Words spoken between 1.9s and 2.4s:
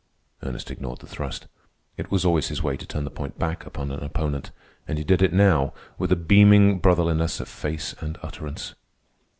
It was